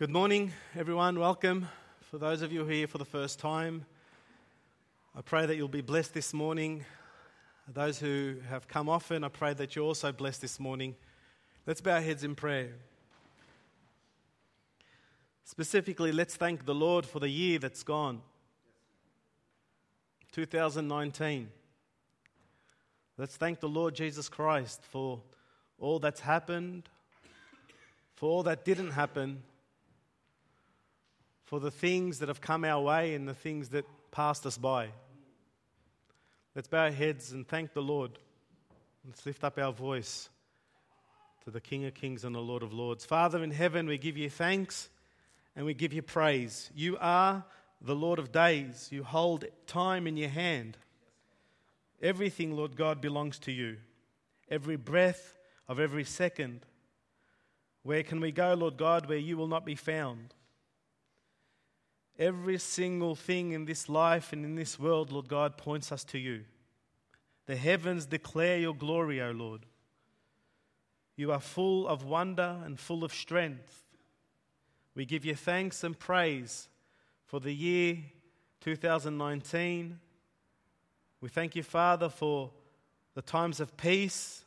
[0.00, 1.18] Good morning, everyone.
[1.18, 1.68] Welcome.
[2.10, 3.84] For those of you here for the first time,
[5.14, 6.86] I pray that you'll be blessed this morning.
[7.68, 10.96] Those who have come often, I pray that you're also blessed this morning.
[11.66, 12.70] Let's bow our heads in prayer.
[15.44, 18.22] Specifically, let's thank the Lord for the year that's gone
[20.32, 21.50] 2019.
[23.18, 25.20] Let's thank the Lord Jesus Christ for
[25.78, 26.88] all that's happened,
[28.16, 29.42] for all that didn't happen,
[31.50, 34.86] for the things that have come our way and the things that passed us by.
[36.54, 38.12] Let's bow our heads and thank the Lord.
[39.04, 40.28] Let's lift up our voice
[41.42, 43.04] to the King of Kings and the Lord of Lords.
[43.04, 44.90] Father in heaven, we give you thanks
[45.56, 46.70] and we give you praise.
[46.72, 47.44] You are
[47.80, 50.78] the Lord of days, you hold time in your hand.
[52.00, 53.78] Everything, Lord God, belongs to you.
[54.48, 55.34] Every breath
[55.66, 56.60] of every second.
[57.82, 60.32] Where can we go, Lord God, where you will not be found?
[62.20, 66.18] Every single thing in this life and in this world, Lord God, points us to
[66.18, 66.44] you.
[67.46, 69.64] The heavens declare your glory, O Lord.
[71.16, 73.84] You are full of wonder and full of strength.
[74.94, 76.68] We give you thanks and praise
[77.24, 77.96] for the year
[78.60, 79.98] 2019.
[81.22, 82.50] We thank you, Father, for
[83.14, 84.44] the times of peace,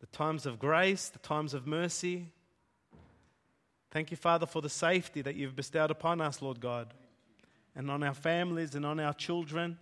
[0.00, 2.32] the times of grace, the times of mercy.
[3.94, 6.92] Thank you, Father, for the safety that you've bestowed upon us, Lord God,
[7.76, 9.78] and on our families and on our children.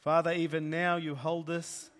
[0.00, 1.90] Father, even now you hold us,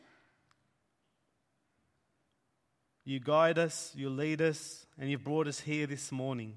[3.05, 6.57] you guide us, you lead us, and you've brought us here this morning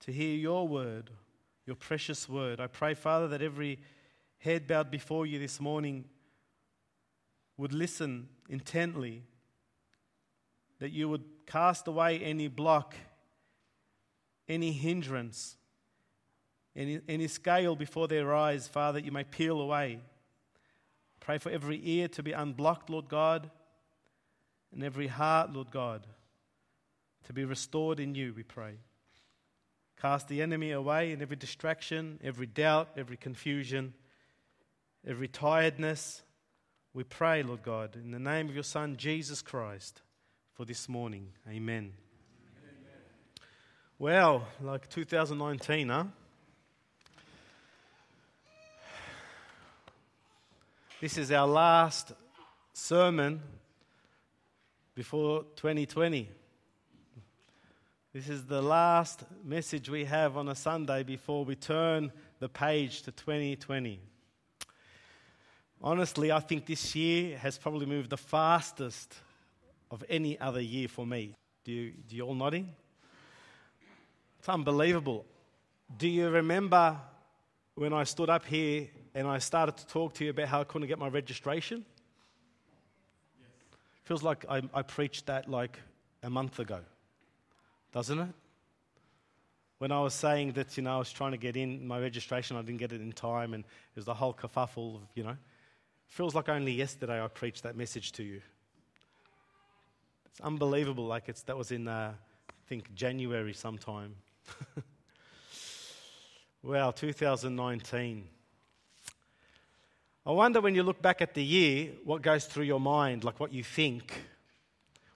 [0.00, 1.08] to hear your word,
[1.66, 2.58] your precious word.
[2.58, 3.78] I pray, Father, that every
[4.38, 6.04] head bowed before you this morning
[7.56, 9.22] would listen intently
[10.80, 12.94] that you would cast away any block,
[14.48, 15.56] any hindrance,
[16.76, 19.98] any, any scale before their eyes, Father, you may peel away.
[21.18, 23.50] Pray for every ear to be unblocked, Lord God,
[24.72, 26.06] and every heart, Lord God,
[27.26, 28.74] to be restored in you, we pray.
[30.00, 33.92] Cast the enemy away in every distraction, every doubt, every confusion,
[35.04, 36.22] every tiredness.
[36.94, 40.00] We pray, Lord God, in the name of your Son, Jesus Christ
[40.60, 41.26] for this morning.
[41.48, 41.90] Amen.
[41.90, 41.94] Amen.
[43.98, 46.04] Well, like 2019, huh?
[51.00, 52.12] This is our last
[52.74, 53.40] sermon
[54.94, 56.28] before 2020.
[58.12, 63.00] This is the last message we have on a Sunday before we turn the page
[63.04, 63.98] to 2020.
[65.80, 69.16] Honestly, I think this year has probably moved the fastest
[69.90, 71.34] of any other year for me.
[71.64, 72.68] Do you, do you all nodding?
[74.38, 75.26] It's unbelievable.
[75.98, 76.96] Do you remember
[77.74, 80.64] when I stood up here and I started to talk to you about how I
[80.64, 81.84] couldn't get my registration?
[83.38, 83.48] Yes.
[84.04, 85.78] Feels like I, I preached that like
[86.22, 86.80] a month ago,
[87.92, 88.28] doesn't it?
[89.78, 92.56] When I was saying that, you know, I was trying to get in my registration,
[92.56, 95.36] I didn't get it in time, and it was the whole kerfuffle of, you know.
[96.06, 98.42] Feels like only yesterday I preached that message to you.
[100.32, 101.06] It's unbelievable.
[101.06, 102.12] Like it's, that was in, uh,
[102.48, 104.14] I think, January sometime.
[106.62, 108.28] well, 2019.
[110.26, 113.40] I wonder when you look back at the year, what goes through your mind, like
[113.40, 114.12] what you think.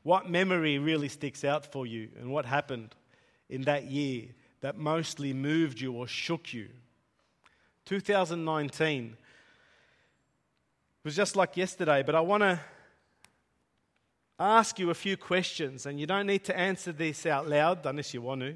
[0.03, 2.95] What memory really sticks out for you, and what happened
[3.49, 4.27] in that year
[4.61, 6.69] that mostly moved you or shook you?
[7.87, 9.17] 2019
[11.05, 12.59] was just like yesterday, but I want to
[14.45, 18.13] ask you a few questions, and you don't need to answer this out loud unless
[18.13, 18.55] you want to,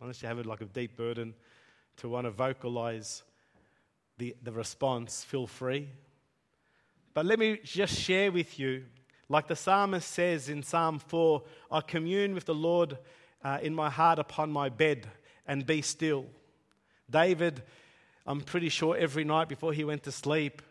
[0.00, 1.34] unless you have like a deep burden
[1.98, 3.22] to want to vocalize
[4.18, 5.24] the, the response.
[5.24, 5.88] Feel free.
[7.14, 8.84] But let me just share with you,
[9.28, 12.98] like the psalmist says in Psalm 4 I commune with the Lord
[13.42, 15.06] uh, in my heart upon my bed
[15.46, 16.26] and be still.
[17.08, 17.62] David,
[18.26, 20.62] I'm pretty sure every night before he went to sleep,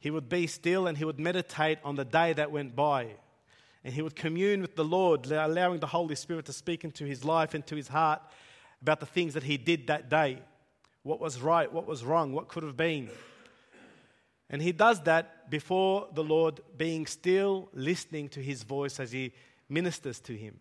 [0.00, 3.14] he would be still and he would meditate on the day that went by
[3.84, 7.24] and he would commune with the Lord, allowing the Holy Spirit to speak into his
[7.24, 8.20] life and to his heart
[8.82, 10.42] about the things that he did that day
[11.02, 13.08] what was right, what was wrong, what could have been.
[14.50, 19.32] And he does that before the Lord, being still listening to his voice as he
[19.70, 20.60] ministers to him.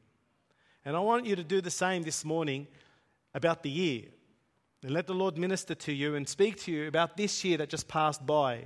[0.85, 2.67] And I want you to do the same this morning
[3.33, 4.03] about the year.
[4.83, 7.69] And let the Lord minister to you and speak to you about this year that
[7.69, 8.65] just passed by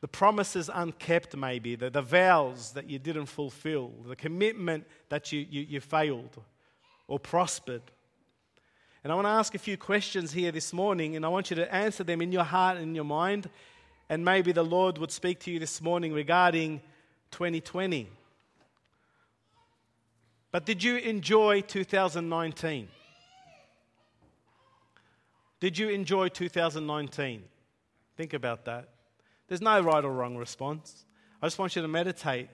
[0.00, 5.46] the promises unkept, maybe, the, the vows that you didn't fulfill, the commitment that you,
[5.50, 6.38] you, you failed.
[7.08, 7.82] or prospered?
[9.02, 11.56] And I want to ask a few questions here this morning, and I want you
[11.56, 13.48] to answer them in your heart and in your mind.
[14.08, 16.80] And maybe the Lord would speak to you this morning regarding
[17.30, 18.08] 2020.
[20.50, 22.88] But did you enjoy 2019?
[25.60, 27.42] Did you enjoy 2019?
[28.16, 28.88] Think about that.
[29.48, 31.06] There's no right or wrong response.
[31.40, 32.50] I just want you to meditate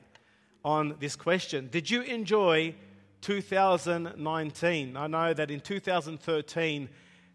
[0.64, 1.69] on this question.
[1.70, 2.75] Did you enjoy
[3.20, 4.96] 2019?
[4.96, 6.88] I know that in 2013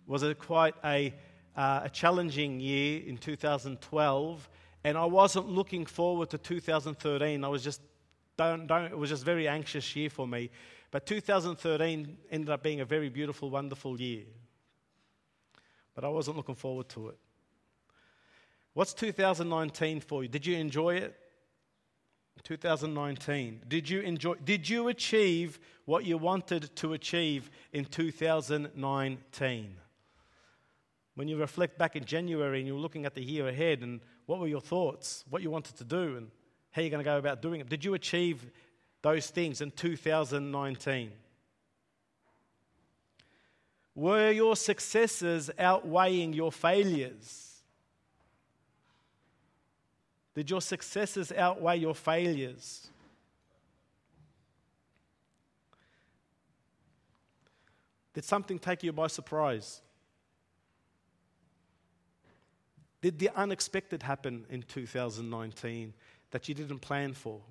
[0.08, 1.14] was a quite a,
[1.58, 4.50] uh, a challenging year in 2012,
[4.86, 7.44] and I wasn't looking forward to 2013.
[7.44, 7.82] I was just
[8.38, 10.50] don't, don't, it was just a very anxious year for me.
[10.92, 14.24] But 2013 ended up being a very beautiful, wonderful year.
[15.94, 17.18] But I wasn't looking forward to it.
[18.80, 20.30] What's 2019 for you?
[20.30, 21.14] Did you enjoy it?
[22.44, 23.64] 2019.
[23.68, 29.76] Did you enjoy did you achieve what you wanted to achieve in 2019?
[31.16, 34.40] When you reflect back in January and you're looking at the year ahead and what
[34.40, 36.32] were your thoughts, what you wanted to do and
[36.72, 37.68] how you're going to go about doing it.
[37.68, 38.50] Did you achieve
[39.02, 41.12] those things in 2019?
[43.94, 47.49] Were your successes outweighing your failures?
[50.40, 52.88] Did your successes outweigh your failures?
[58.14, 59.82] Did something take you by surprise?
[63.02, 65.94] Did the unexpected happen in 2019
[66.32, 67.42] that you didn't plan for?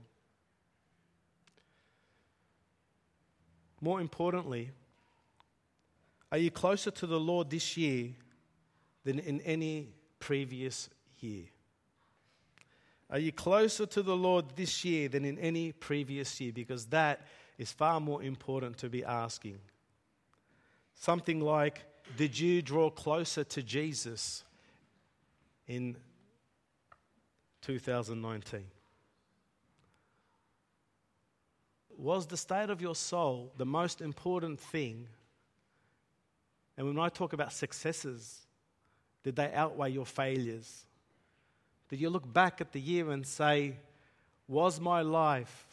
[3.83, 4.71] More importantly,
[6.33, 8.15] are you closer to the Lord this year
[9.05, 9.89] than in any
[10.21, 10.89] previous
[11.21, 11.49] year?
[13.11, 16.53] Are you closer to the Lord this year than in any previous year?
[16.53, 17.27] Because that
[17.57, 19.59] is far more important to be asking.
[20.95, 21.85] Something like,
[22.17, 24.45] Did you draw closer to Jesus
[25.67, 25.97] in
[27.63, 28.65] 2019?
[31.97, 35.09] Was the state of your soul the most important thing?
[36.77, 38.47] And when I talk about successes,
[39.25, 40.87] did they outweigh your failures?
[41.89, 43.77] Did you look back at the year and say,
[44.47, 45.67] Was my life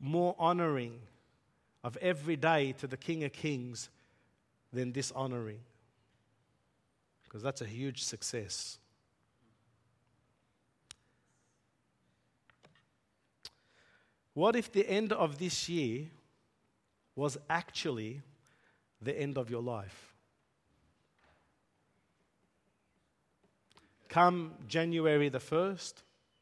[0.00, 0.98] more honoring
[1.84, 3.90] of every day to the King of Kings
[4.72, 5.60] than dishonoring?
[7.24, 8.78] Because that's a huge success.
[14.34, 16.06] What if the end of this year
[17.14, 18.22] was actually
[19.00, 20.11] the end of your life?
[24.12, 25.94] Come January the 1st,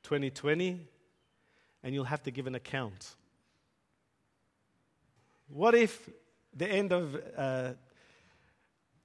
[0.02, 0.88] 2020,
[1.84, 3.14] and you'll have to give an account.
[5.46, 6.10] What if
[6.52, 7.74] the end of uh,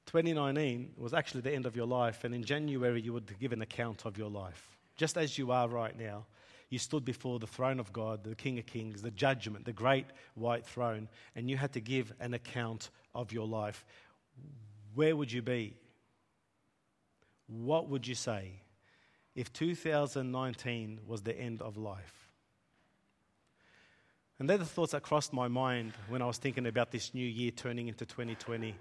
[0.07, 3.61] 2019 was actually the end of your life, and in January you would give an
[3.61, 6.25] account of your life, just as you are right now?
[6.71, 10.07] You stood before the throne of God, the King of Kings, the judgment, the great
[10.33, 13.85] white throne, and you had to give an account of your life.
[14.95, 15.75] Where would you be?
[17.47, 18.61] What would you say
[19.35, 22.29] if 2019 was the end of life?
[24.39, 27.25] And they're the thoughts that crossed my mind when I was thinking about this new
[27.25, 28.75] year turning into 2020.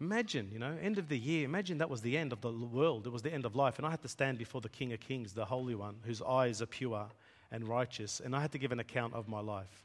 [0.00, 3.06] Imagine, you know, end of the year, imagine that was the end of the world,
[3.06, 5.00] it was the end of life, and I had to stand before the King of
[5.00, 7.06] Kings, the Holy One, whose eyes are pure
[7.50, 9.84] and righteous, and I had to give an account of my life.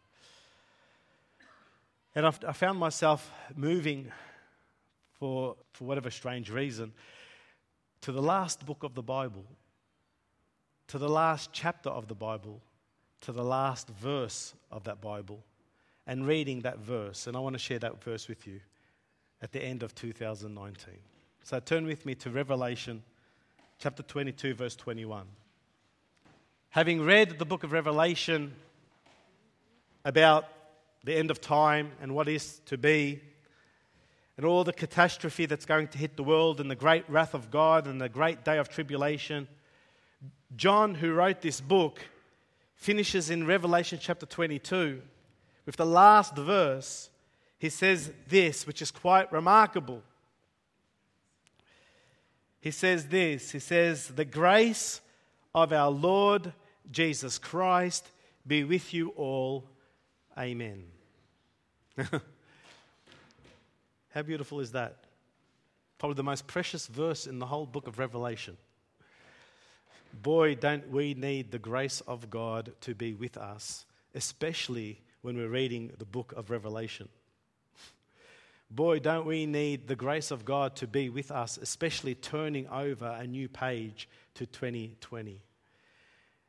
[2.13, 4.09] And I found myself moving
[5.19, 6.93] for, for whatever strange reason
[8.05, 9.43] to the last book of the Bible,
[10.89, 12.61] to the last chapter of the Bible,
[13.21, 15.43] to the last verse of that Bible,
[16.05, 17.25] and reading that verse.
[17.25, 18.59] And I want to share that verse with you
[19.41, 20.93] at the end of 2019.
[21.41, 23.01] So turn with me to Revelation
[23.79, 25.25] chapter 22, verse 21.
[26.69, 28.53] Having read the book of Revelation
[30.03, 30.45] about
[31.03, 33.19] the end of time and what is to be,
[34.37, 37.49] and all the catastrophe that's going to hit the world and the great wrath of
[37.51, 39.47] God and the great day of tribulation.
[40.55, 42.01] John, who wrote this book,
[42.75, 45.01] finishes in Revelation chapter 22
[45.65, 47.09] with the last verse.
[47.57, 50.03] He says this, which is quite remarkable.
[52.59, 54.99] He says this He says, The grace
[55.53, 56.51] of our Lord
[56.91, 58.09] Jesus Christ
[58.45, 59.69] be with you all.
[60.37, 60.83] Amen.
[64.15, 64.95] How beautiful is that?
[65.97, 68.55] Probably the most precious verse in the whole book of Revelation.
[70.13, 75.49] Boy, don't we need the grace of God to be with us, especially when we're
[75.49, 77.09] reading the book of Revelation.
[78.71, 83.17] boy, don't we need the grace of God to be with us, especially turning over
[83.19, 85.41] a new page to 2020.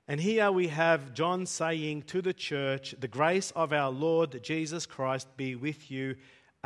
[0.06, 4.86] And here we have John saying to the church, The grace of our Lord Jesus
[4.86, 6.14] Christ be with you.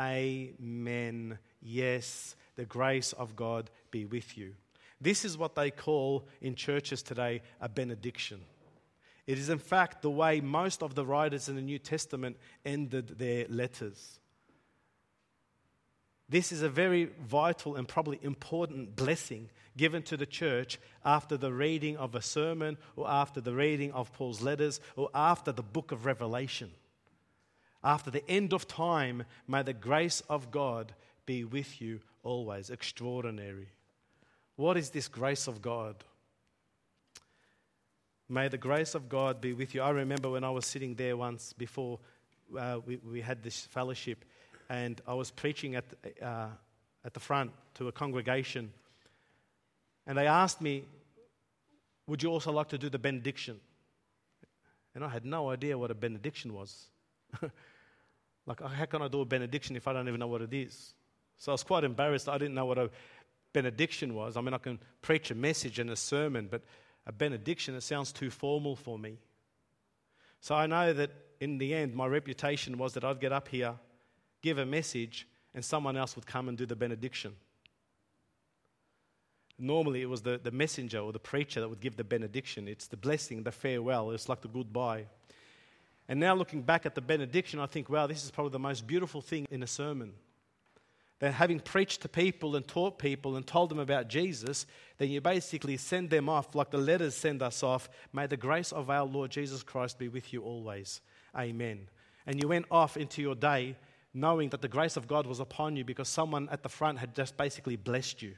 [0.01, 1.37] Amen.
[1.61, 4.53] Yes, the grace of God be with you.
[4.99, 8.41] This is what they call in churches today a benediction.
[9.27, 13.19] It is, in fact, the way most of the writers in the New Testament ended
[13.19, 14.19] their letters.
[16.27, 21.51] This is a very vital and probably important blessing given to the church after the
[21.51, 25.91] reading of a sermon or after the reading of Paul's letters or after the book
[25.91, 26.71] of Revelation.
[27.83, 30.93] After the end of time, may the grace of God
[31.25, 32.69] be with you always.
[32.69, 33.69] Extraordinary.
[34.55, 35.95] What is this grace of God?
[38.29, 39.81] May the grace of God be with you.
[39.81, 41.99] I remember when I was sitting there once before
[42.57, 44.23] uh, we, we had this fellowship,
[44.69, 45.85] and I was preaching at,
[46.21, 46.47] uh,
[47.03, 48.71] at the front to a congregation,
[50.07, 50.83] and they asked me,
[52.07, 53.59] Would you also like to do the benediction?
[54.93, 56.87] And I had no idea what a benediction was.
[58.45, 60.93] like, how can I do a benediction if I don't even know what it is?
[61.37, 62.27] So I was quite embarrassed.
[62.27, 62.89] I didn't know what a
[63.53, 64.37] benediction was.
[64.37, 66.61] I mean, I can preach a message and a sermon, but
[67.05, 69.17] a benediction, it sounds too formal for me.
[70.39, 73.73] So I know that in the end, my reputation was that I'd get up here,
[74.41, 77.35] give a message, and someone else would come and do the benediction.
[79.57, 82.67] Normally, it was the, the messenger or the preacher that would give the benediction.
[82.67, 84.11] It's the blessing, the farewell.
[84.11, 85.05] It's like the goodbye.
[86.11, 88.85] And now, looking back at the benediction, I think, wow, this is probably the most
[88.85, 90.11] beautiful thing in a sermon
[91.19, 94.65] that having preached to people and taught people and told them about Jesus,
[94.97, 97.89] then you basically send them off like the letters send us off.
[98.11, 100.99] May the grace of our Lord Jesus Christ be with you always.
[101.33, 101.87] Amen.
[102.25, 103.77] And you went off into your day
[104.13, 107.15] knowing that the grace of God was upon you because someone at the front had
[107.15, 108.35] just basically blessed you.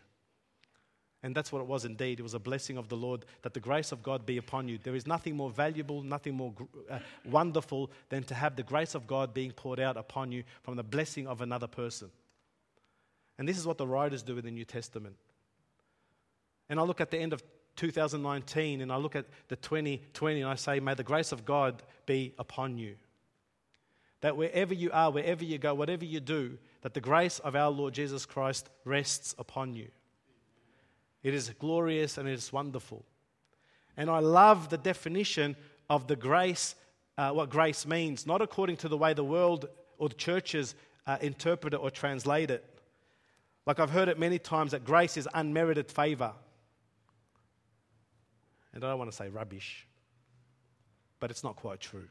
[1.23, 2.19] And that's what it was indeed.
[2.19, 4.77] It was a blessing of the Lord that the grace of God be upon you.
[4.77, 6.53] There is nothing more valuable, nothing more
[6.91, 10.75] uh, wonderful than to have the grace of God being poured out upon you from
[10.75, 12.11] the blessing of another person.
[13.37, 15.15] And this is what the writers do in the New Testament.
[16.69, 17.41] And I look at the end of
[17.77, 21.81] 2019 and I look at the 2020 and I say, May the grace of God
[22.05, 22.95] be upon you.
[24.19, 27.71] That wherever you are, wherever you go, whatever you do, that the grace of our
[27.71, 29.87] Lord Jesus Christ rests upon you.
[31.23, 33.05] It is glorious and it is wonderful.
[33.95, 35.55] And I love the definition
[35.89, 36.75] of the grace,
[37.17, 40.75] uh, what grace means, not according to the way the world or the churches
[41.07, 42.65] uh, interpret it or translate it.
[43.65, 46.33] Like I've heard it many times that grace is unmerited favor.
[48.73, 49.87] And I don't want to say rubbish,
[51.19, 52.07] but it's not quite true.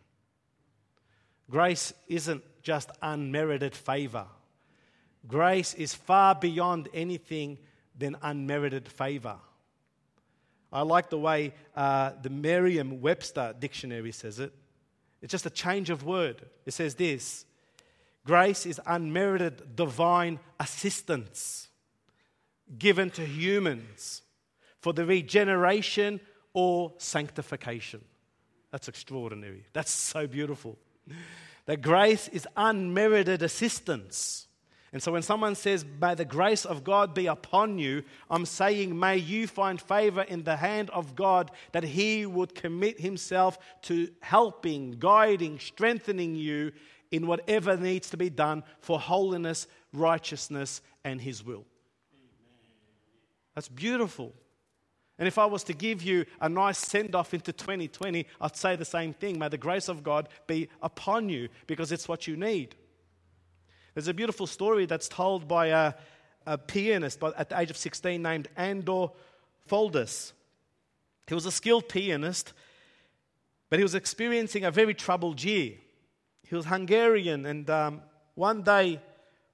[1.51, 4.27] Grace isn't just unmerited favor.
[5.27, 7.59] Grace is far beyond anything
[7.97, 9.37] than unmerited favor.
[10.73, 14.53] I like the way uh, the Merriam Webster dictionary says it.
[15.21, 16.43] It's just a change of word.
[16.65, 17.45] It says this
[18.25, 21.69] Grace is unmerited divine assistance
[22.79, 24.23] given to humans
[24.81, 26.21] for the regeneration
[26.55, 28.03] or sanctification.
[28.71, 29.65] That's extraordinary.
[29.73, 30.79] That's so beautiful.
[31.67, 34.47] That grace is unmerited assistance.
[34.93, 38.99] And so when someone says, May the grace of God be upon you, I'm saying,
[38.99, 44.09] May you find favor in the hand of God that He would commit Himself to
[44.21, 46.73] helping, guiding, strengthening you
[47.11, 51.65] in whatever needs to be done for holiness, righteousness, and His will.
[53.55, 54.35] That's beautiful.
[55.19, 58.77] And if I was to give you a nice send off into 2020, I'd say
[58.77, 59.39] the same thing.
[59.39, 62.75] May the grace of God be upon you because it's what you need.
[63.95, 65.95] There's a beautiful story that's told by a,
[66.47, 69.09] a pianist at the age of 16 named Andor
[69.69, 70.33] Foldes.
[71.27, 72.53] He was a skilled pianist,
[73.69, 75.75] but he was experiencing a very troubled year.
[76.49, 78.03] He was Hungarian, and um,
[78.35, 79.01] one day,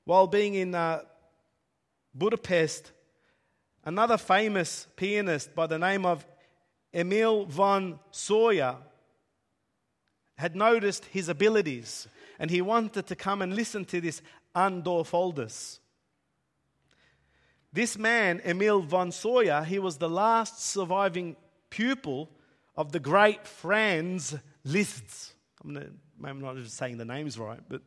[0.04, 1.02] while being in uh,
[2.14, 2.92] Budapest,
[3.85, 6.26] another famous pianist by the name of
[6.95, 8.76] Emil von Sawyer
[10.37, 14.23] had noticed his abilities, and he wanted to come and listen to this
[14.54, 15.80] Andor Foldes.
[17.73, 21.37] This man, Emil von Sawyer, he was the last surviving
[21.71, 22.30] pupil
[22.76, 25.35] of the great Franz Liszt.
[25.62, 25.90] I'm to
[26.25, 27.83] I'm not just saying the names right, but.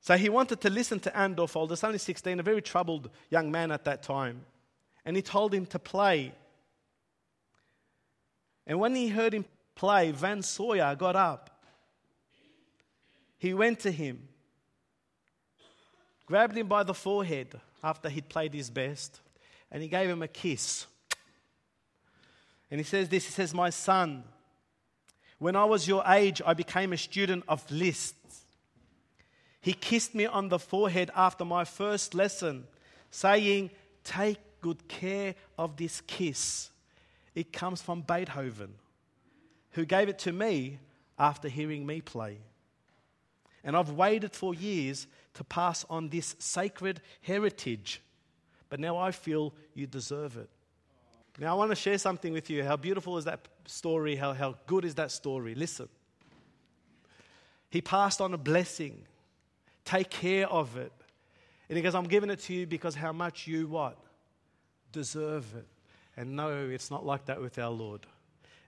[0.00, 3.72] So he wanted to listen to Andor Foldes, only 16, a very troubled young man
[3.72, 4.44] at that time.
[5.04, 6.32] And he told him to play.
[8.68, 9.44] And when he heard him
[9.74, 11.55] play, Van Sawyer got up.
[13.38, 14.28] He went to him.
[16.26, 19.20] grabbed him by the forehead after he'd played his best,
[19.70, 20.86] and he gave him a kiss.
[22.70, 24.24] And he says this He says, My son,
[25.38, 28.14] when I was your age, I became a student of Liszt.
[29.60, 32.66] He kissed me on the forehead after my first lesson,
[33.10, 33.70] saying,
[34.04, 36.70] Take good care of this kiss.
[37.34, 38.74] It comes from Beethoven,
[39.72, 40.78] who gave it to me
[41.18, 42.38] after hearing me play.
[43.66, 48.00] And I've waited for years to pass on this sacred heritage,
[48.68, 50.48] but now I feel you deserve it.
[51.38, 52.64] Now, I want to share something with you.
[52.64, 54.16] How beautiful is that story?
[54.16, 55.54] How, how good is that story?
[55.54, 55.88] Listen.
[57.68, 59.02] He passed on a blessing.
[59.84, 60.92] Take care of it.
[61.68, 63.98] And he goes, I'm giving it to you because how much you what?
[64.92, 65.66] Deserve it.
[66.16, 68.06] And no, it's not like that with our Lord.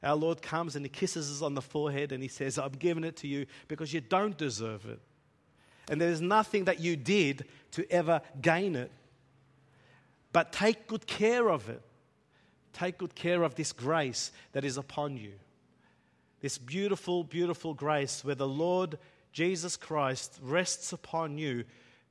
[0.03, 3.05] Our Lord comes and he kisses us on the forehead and he says, I'm giving
[3.05, 5.01] it to you because you don't deserve it.
[5.91, 8.93] And there's nothing that you did to ever gain it.
[10.33, 11.83] But take good care of it.
[12.73, 15.33] Take good care of this grace that is upon you.
[16.41, 18.99] This beautiful, beautiful grace where the Lord
[19.33, 21.65] Jesus Christ rests upon you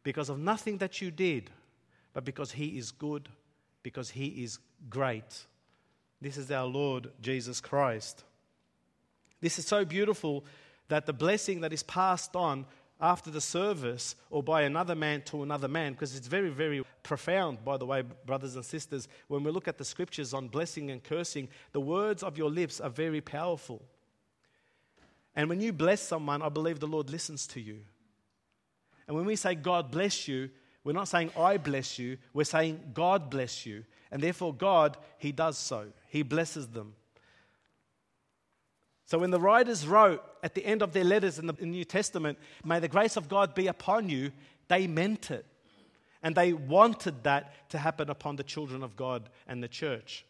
[0.04, 1.50] because of nothing that you did,
[2.14, 3.30] but because He is good,
[3.84, 5.46] because He is great.
[6.22, 8.24] This is our Lord Jesus Christ.
[9.40, 10.46] This is so beautiful
[10.88, 12.66] that the blessing that is passed on
[13.00, 17.64] after the service or by another man to another man, because it's very, very profound,
[17.64, 19.08] by the way, brothers and sisters.
[19.28, 22.82] When we look at the scriptures on blessing and cursing, the words of your lips
[22.82, 23.84] are very powerful.
[25.36, 27.82] And when you bless someone, I believe the Lord listens to you.
[29.08, 30.50] And when we say God bless you,
[30.84, 33.84] we're not saying I bless you, we're saying God bless you.
[34.10, 36.96] And therefore, God, He does so, He blesses them.
[39.06, 42.40] So when the writers wrote at the end of their letters in the New Testament,
[42.66, 44.32] may the grace of God be upon you,
[44.68, 45.46] they meant it.
[46.24, 50.26] And they wanted that to happen upon the children of God and the church.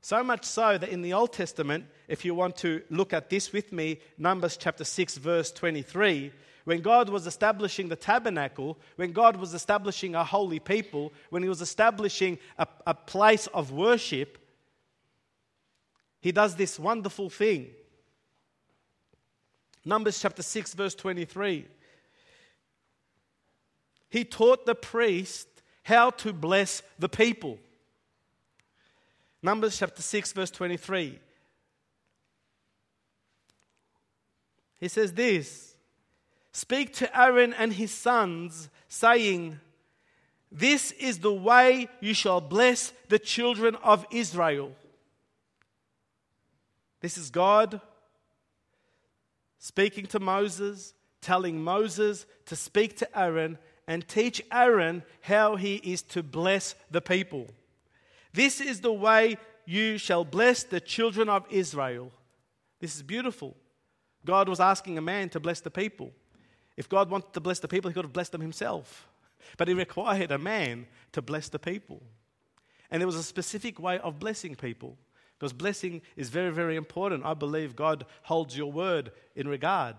[0.00, 3.52] So much so that in the Old Testament, if you want to look at this
[3.52, 6.32] with me, Numbers chapter 6, verse 23,
[6.64, 11.48] when God was establishing the tabernacle, when God was establishing a holy people, when He
[11.48, 14.39] was establishing a, a place of worship,
[16.20, 17.70] He does this wonderful thing.
[19.84, 21.66] Numbers chapter 6, verse 23.
[24.10, 25.48] He taught the priest
[25.82, 27.58] how to bless the people.
[29.42, 31.18] Numbers chapter 6, verse 23.
[34.78, 35.74] He says this
[36.52, 39.60] Speak to Aaron and his sons, saying,
[40.52, 44.72] This is the way you shall bless the children of Israel.
[47.00, 47.80] This is God
[49.58, 56.02] speaking to Moses, telling Moses to speak to Aaron and teach Aaron how he is
[56.02, 57.46] to bless the people.
[58.32, 59.36] This is the way
[59.66, 62.12] you shall bless the children of Israel.
[62.80, 63.56] This is beautiful.
[64.24, 66.12] God was asking a man to bless the people.
[66.76, 69.08] If God wanted to bless the people, he could have blessed them himself.
[69.56, 72.02] But he required a man to bless the people.
[72.90, 74.96] And there was a specific way of blessing people.
[75.40, 77.24] Because blessing is very, very important.
[77.24, 79.96] I believe God holds your word in regard.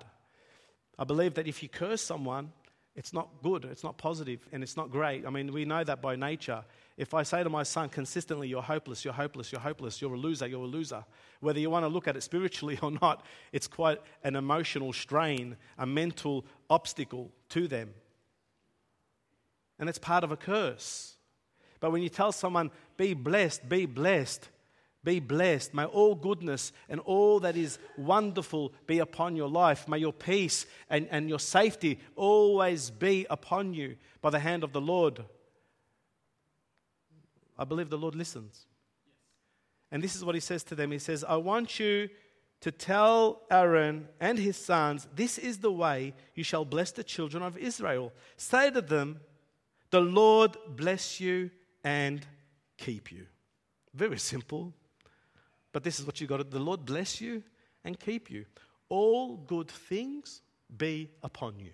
[1.00, 2.52] I believe that if you curse someone,
[2.96, 5.26] it's not good, it's not positive, and it's not great.
[5.26, 6.64] I mean, we know that by nature.
[6.96, 10.18] If I say to my son consistently, You're hopeless, you're hopeless, you're hopeless, you're a
[10.18, 11.04] loser, you're a loser,
[11.40, 15.58] whether you want to look at it spiritually or not, it's quite an emotional strain,
[15.80, 17.96] a mental obstacle to them.
[19.80, 21.16] And it's part of a curse.
[21.80, 24.50] But when you tell someone, Be blessed, be blessed,
[25.04, 25.74] be blessed.
[25.74, 29.88] May all goodness and all that is wonderful be upon your life.
[29.88, 34.74] May your peace and, and your safety always be upon you by the hand of
[34.74, 35.24] the Lord.
[37.58, 38.66] I believe the Lord listens.
[39.92, 42.10] And this is what he says to them He says, I want you
[42.62, 47.44] to tell Aaron and his sons, This is the way you shall bless the children
[47.44, 48.14] of Israel.
[48.38, 49.20] Say to them,
[49.90, 51.50] The Lord bless you
[51.84, 52.26] and
[52.78, 53.26] keep you.
[53.94, 54.74] Very simple.
[55.72, 56.50] But this is what you got.
[56.50, 57.44] The Lord bless you
[57.84, 58.46] and keep you.
[58.90, 60.42] All good things
[60.76, 61.72] be upon you.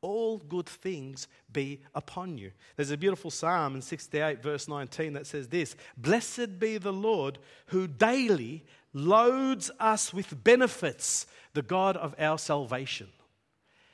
[0.00, 2.52] All good things be upon you.
[2.76, 7.38] There's a beautiful psalm in 68, verse 19, that says this Blessed be the Lord
[7.68, 13.08] who daily loads us with benefits, the God of our salvation.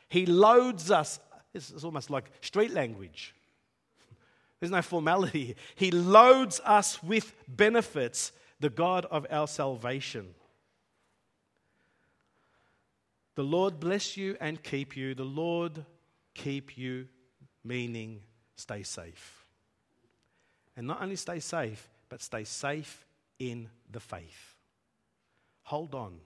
[0.08, 1.20] He loads us,
[1.54, 3.34] it's almost like street language.
[4.60, 5.54] There's no formality.
[5.76, 10.34] He loads us with benefits the God of our salvation.
[13.34, 15.14] The Lord bless you and keep you.
[15.14, 15.84] The Lord
[16.34, 17.08] keep you
[17.64, 18.20] meaning
[18.56, 19.46] stay safe.
[20.76, 23.06] And not only stay safe, but stay safe
[23.38, 24.56] in the faith.
[25.64, 26.18] Hold on.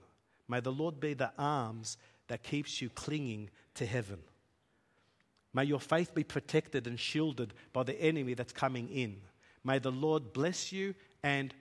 [0.47, 4.19] May the Lord be the arms that keeps you clinging to heaven.
[5.53, 9.21] May your faith be protected and shielded by the enemy that's coming in.
[9.63, 11.53] May the Lord bless you and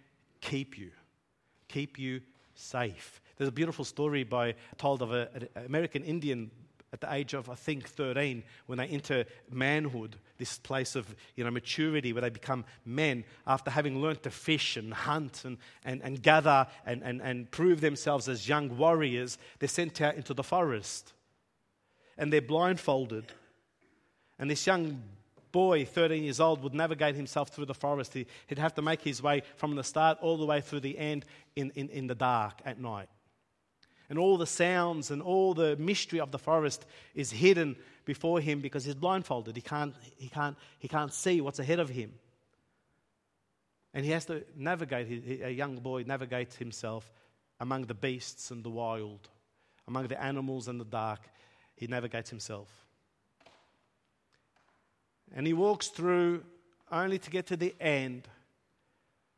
[0.44, 0.90] keep you,
[1.68, 2.20] keep you
[2.54, 3.20] safe.
[3.36, 6.50] There's a beautiful story by told of an American Indian
[6.92, 11.42] at the age of I think 13 when they enter manhood, this place of you
[11.42, 16.00] know maturity where they become men after having learned to fish and hunt and, and,
[16.04, 20.44] and gather and, and, and prove themselves as young warriors, they're sent out into the
[20.44, 21.12] forest.
[22.16, 23.32] And they're blindfolded
[24.38, 25.02] and this young
[25.54, 28.12] boy, 13 years old, would navigate himself through the forest.
[28.12, 30.98] He, would have to make his way from the start all the way through the
[30.98, 33.08] end in, in, in the dark at night.
[34.10, 38.60] And all the sounds and all the mystery of the forest is hidden before him
[38.60, 39.54] because he's blindfolded.
[39.54, 42.12] He can't, he can't, he can't see what's ahead of him.
[43.94, 47.12] And he has to navigate, a young boy navigates himself
[47.60, 49.28] among the beasts and the wild,
[49.86, 51.20] among the animals and the dark.
[51.76, 52.83] He navigates himself.
[55.32, 56.44] And he walks through
[56.90, 58.28] only to get to the end.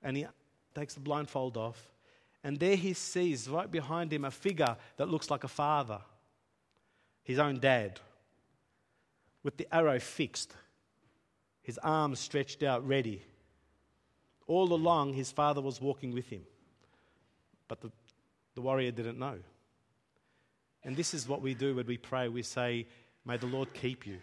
[0.03, 0.27] And he
[0.75, 1.93] takes the blindfold off.
[2.45, 6.01] And there he sees right behind him a figure that looks like a father,
[7.25, 7.99] his own dad,
[9.43, 10.55] with the arrow fixed,
[11.63, 13.23] his arms stretched out, ready.
[14.47, 16.43] All along, his father was walking with him.
[17.67, 17.91] But the,
[18.55, 19.39] the warrior didn't know.
[20.85, 22.29] And this is what we do when we pray.
[22.29, 22.87] We say,
[23.25, 24.19] May the Lord keep you.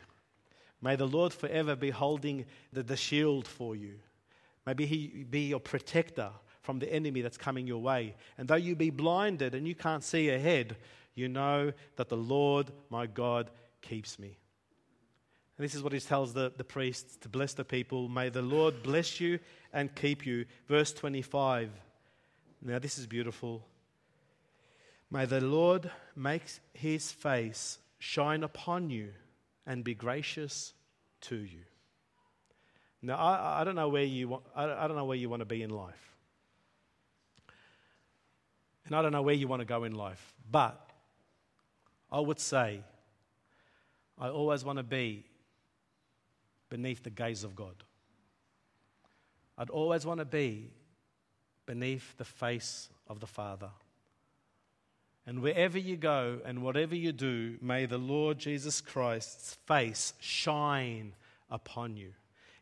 [0.83, 3.93] May the Lord forever be holding the, the shield for you.
[4.67, 6.29] Maybe He be your protector
[6.61, 8.15] from the enemy that's coming your way.
[8.37, 10.75] And though you be blinded and you can't see ahead,
[11.15, 13.49] you know that the Lord my God
[13.81, 14.37] keeps me.
[15.57, 18.09] And this is what he tells the, the priests to bless the people.
[18.09, 19.39] May the Lord bless you
[19.71, 20.45] and keep you.
[20.67, 21.69] Verse 25.
[22.61, 23.65] Now, this is beautiful.
[25.09, 26.43] May the Lord make
[26.73, 29.13] his face shine upon you
[29.65, 30.73] and be gracious
[31.21, 31.61] to you.
[33.01, 35.45] Now, I, I don't know where you want, I, don't know where you want to
[35.45, 36.15] be in life.
[38.85, 40.33] And I don't know where you want to go in life.
[40.49, 40.79] But
[42.11, 42.81] I would say
[44.17, 45.25] I always want to be
[46.69, 47.75] beneath the gaze of God.
[49.57, 50.71] I'd always want to be
[51.65, 53.69] beneath the face of the Father.
[55.25, 61.13] And wherever you go and whatever you do, may the Lord Jesus Christ's face shine
[61.49, 62.11] upon you.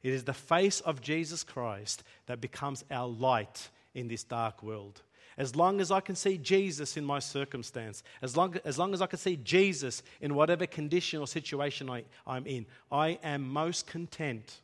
[0.04, 5.02] It is the face of Jesus Christ that becomes our light in this dark world.
[5.38, 9.02] As long as I can see Jesus in my circumstance, as long, as long as
[9.02, 13.88] I can see Jesus in whatever condition or situation I, I'm in, I am most
[13.88, 14.62] content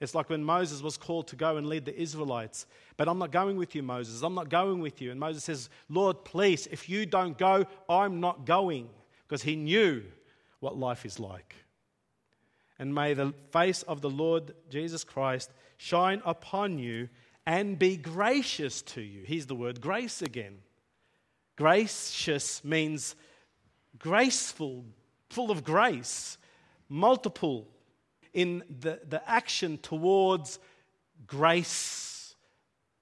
[0.00, 2.66] it's like when Moses was called to go and lead the Israelites.
[2.96, 4.22] But I'm not going with you, Moses.
[4.22, 5.10] I'm not going with you.
[5.10, 8.88] And Moses says, Lord, please, if you don't go, I'm not going.
[9.26, 10.02] Because he knew
[10.60, 11.54] what life is like.
[12.78, 17.08] And may the face of the Lord Jesus Christ shine upon you
[17.46, 19.22] and be gracious to you.
[19.24, 20.58] Here's the word grace again.
[21.56, 23.16] Gracious means
[23.98, 24.84] graceful,
[25.30, 26.36] full of grace,
[26.88, 27.66] multiple
[28.36, 30.58] in the, the action towards
[31.26, 32.34] grace.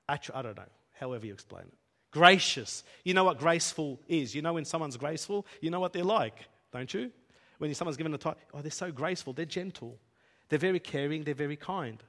[0.09, 1.75] Actually, I don't know, however you explain it.
[2.13, 2.85] Gracious.
[3.03, 4.33] You know what graceful is.
[4.33, 7.11] You know when someone's graceful, you know what they're like, don't you?
[7.59, 9.99] When someone's given a title, oh, they're so graceful, they're gentle,
[10.49, 12.01] they're very caring, they're very kind,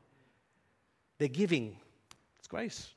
[1.18, 1.78] they're giving.
[2.38, 2.92] It's grace.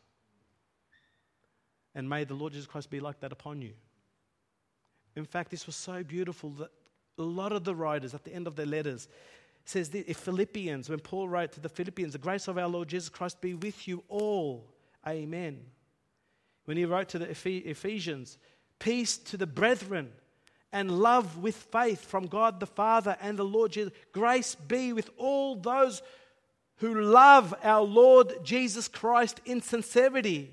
[1.95, 3.73] And may the Lord Jesus Christ be like that upon you.
[5.17, 6.71] In fact, this was so beautiful that
[7.19, 9.09] a lot of the writers at the end of their letters,
[9.69, 13.09] says if Philippians, when Paul wrote to the Philippians, the grace of our Lord Jesus
[13.09, 14.67] Christ be with you all.
[15.07, 15.61] Amen.
[16.65, 18.39] When he wrote to the Ephesians,
[18.79, 20.11] peace to the brethren
[20.73, 23.93] and love with faith from God the Father and the Lord Jesus.
[24.13, 26.03] Grace be with all those
[26.77, 30.51] who love our Lord Jesus Christ in sincerity.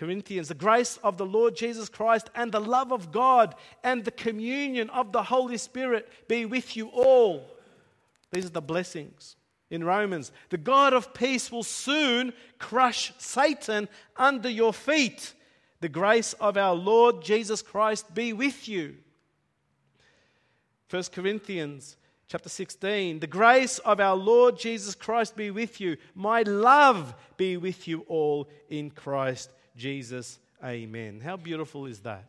[0.00, 4.10] Corinthians, the grace of the Lord Jesus Christ and the love of God and the
[4.10, 7.44] communion of the Holy Spirit be with you all.
[8.32, 9.36] These are the blessings.
[9.68, 15.34] In Romans, the God of peace will soon crush Satan under your feet.
[15.80, 18.96] The grace of our Lord Jesus Christ be with you.
[20.88, 25.98] 1 Corinthians chapter 16 the grace of our Lord Jesus Christ be with you.
[26.14, 30.38] My love be with you all in Christ Jesus.
[30.64, 31.20] Amen.
[31.20, 32.26] How beautiful is that?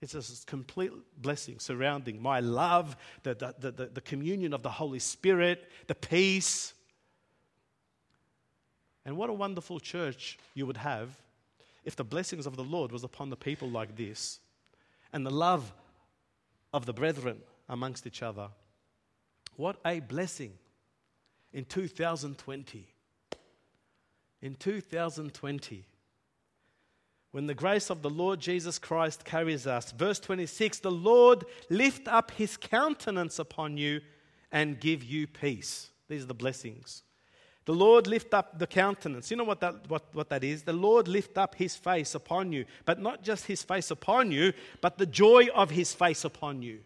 [0.00, 5.00] It's a complete blessing surrounding my love, the, the, the, the, communion of the Holy
[5.00, 6.72] Spirit, the peace.
[9.04, 11.10] And what a wonderful church you would have
[11.84, 14.38] if the blessings of the Lord was upon the people like this
[15.12, 15.72] and the love
[16.72, 18.48] of the brethren amongst each other.
[19.56, 20.52] What a blessing
[21.52, 22.86] in 2020.
[24.40, 25.84] In 2020
[27.38, 29.92] when the grace of the Lord Jesus Christ carries us.
[29.92, 34.00] Verse 26 The Lord lift up his countenance upon you
[34.50, 35.90] and give you peace.
[36.08, 37.04] These are the blessings.
[37.64, 39.30] The Lord lift up the countenance.
[39.30, 40.64] You know what that, what, what that is?
[40.64, 44.52] The Lord lift up his face upon you, but not just his face upon you,
[44.80, 46.80] but the joy of his face upon you.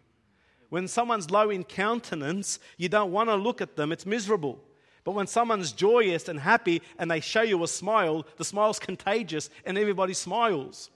[0.69, 4.59] When someone's low in countenance, you don't want to look at them, it's miserable.
[5.03, 9.49] But when someone's joyous and happy and they show you a smile, the smile's contagious
[9.65, 10.89] and everybody smiles.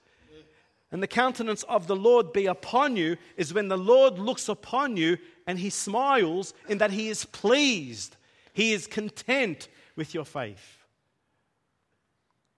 [0.91, 4.95] And the countenance of the Lord be upon you is when the Lord looks upon
[4.95, 8.15] you and he smiles in that he is pleased,
[8.53, 9.67] he is content
[9.97, 10.77] with your faith.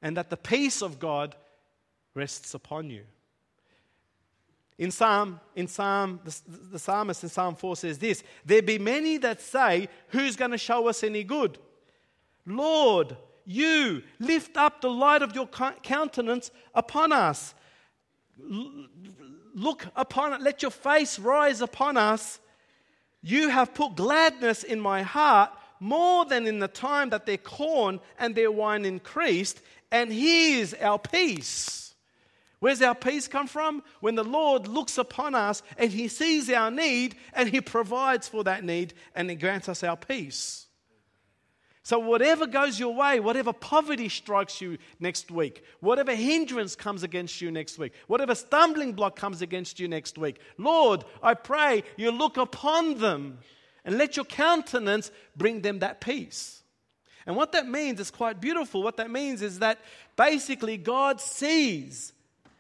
[0.02, 1.36] And that the peace of God
[2.14, 3.04] rests upon you.
[4.80, 6.40] In Psalm, in Psalm, the,
[6.72, 10.58] the psalmist in Psalm 4 says this There be many that say, Who's going to
[10.58, 11.60] show us any good?
[12.46, 17.54] Lord, you lift up the light of your countenance upon us.
[19.54, 22.40] Look upon it, let your face rise upon us.
[23.22, 28.00] You have put gladness in my heart more than in the time that their corn
[28.18, 29.62] and their wine increased,
[29.92, 31.89] and here's our peace.
[32.60, 33.84] Where's our peace come from?
[34.02, 38.44] When the Lord looks upon us and He sees our need and He provides for
[38.44, 40.68] that need and He grants us our peace.
[41.84, 47.42] So, whatever goes your way, whatever poverty strikes you next week, whatever hindrance comes against
[47.42, 52.12] you next week, whatever stumbling block comes against you next week, Lord, I pray you
[52.12, 53.40] look upon them
[53.86, 56.62] and let your countenance bring them that peace.
[57.26, 58.84] And what that means is quite beautiful.
[58.84, 59.80] What that means is that
[60.16, 62.14] basically God sees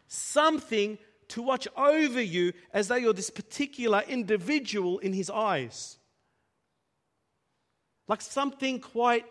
[0.09, 0.97] something
[1.29, 5.97] to watch over you as though you're this particular individual in his eyes.
[8.07, 9.25] Like something quite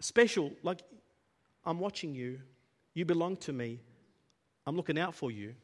[0.00, 0.80] special, like
[1.64, 2.40] I'm watching you,
[2.94, 3.80] you belong to me,
[4.66, 5.54] I'm looking out for you.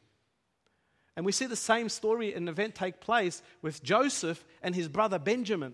[1.15, 5.17] And we see the same story, and event take place with Joseph and his brother
[5.17, 5.73] Benjamin.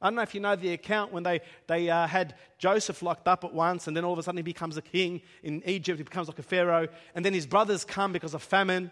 [0.00, 3.26] I don't know if you know the account when they, they uh, had Joseph locked
[3.26, 5.98] up at once, and then all of a sudden he becomes a king in Egypt,
[5.98, 8.90] he becomes like a pharaoh, and then his brothers come because of famine.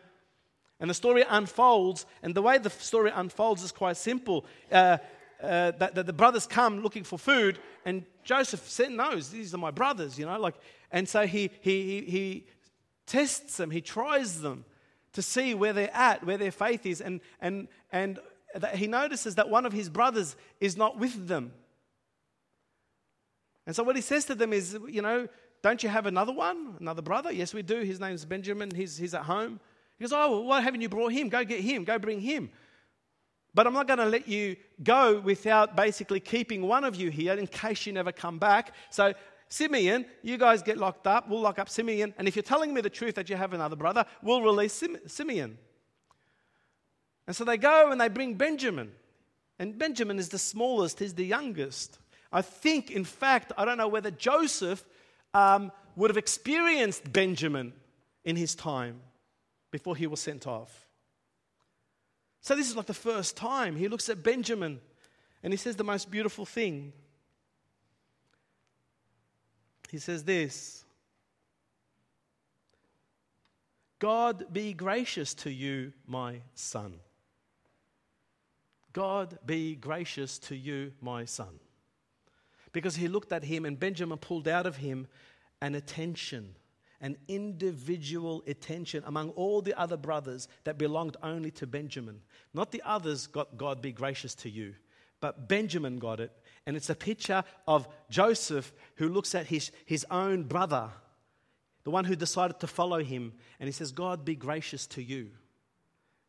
[0.81, 4.45] And the story unfolds, and the way the story unfolds is quite simple.
[4.71, 4.99] Uh,
[5.43, 9.59] uh, that, that, the brothers come looking for food, and Joseph said, knows these are
[9.59, 10.55] my brothers, you know, like,
[10.91, 12.47] and so he, he, he, he
[13.07, 14.65] tests them, he tries them
[15.13, 18.19] to see where they're at, where their faith is, and, and, and
[18.61, 21.53] that he notices that one of his brothers is not with them.
[23.67, 25.29] And so what he says to them is, you know,
[25.63, 27.33] don't you have another one, another brother?
[27.33, 27.81] Yes, we do.
[27.81, 28.71] His name's Benjamin.
[28.75, 29.59] He's, he's at home.
[29.99, 31.29] He goes, oh, well, why haven't you brought him?
[31.29, 31.85] Go get him.
[31.85, 32.51] Go bring him.
[33.55, 37.33] But I'm not going to let you go without basically keeping one of you here
[37.35, 38.75] in case you never come back.
[38.91, 39.15] So,
[39.49, 41.29] Simeon, you guys get locked up.
[41.29, 42.15] We'll lock up Simeon.
[42.19, 45.59] And if you're telling me the truth that you have another brother, we'll release Simeon.
[47.27, 48.93] And so they go and they bring Benjamin.
[49.59, 51.99] And Benjamin is the smallest, he's the youngest.
[52.33, 54.85] I think, in fact, I don't know whether Joseph
[55.33, 57.73] um, would have experienced Benjamin
[58.25, 59.01] in his time
[59.71, 60.87] before he was sent off.
[62.41, 64.81] So, this is like the first time he looks at Benjamin
[65.43, 66.93] and he says the most beautiful thing.
[69.91, 70.85] He says this
[73.99, 77.01] God be gracious to you, my son.
[78.97, 81.61] God be gracious to you, my son.
[82.73, 85.07] Because he looked at him, and Benjamin pulled out of him
[85.61, 86.55] an attention,
[87.03, 92.23] an individual attention among all the other brothers that belonged only to Benjamin.
[92.55, 94.75] Not the others got God be gracious to you,
[95.21, 96.33] but Benjamin got it.
[96.65, 100.89] And it's a picture of Joseph who looks at his, his own brother,
[101.85, 105.33] the one who decided to follow him, and he says, God be gracious to you.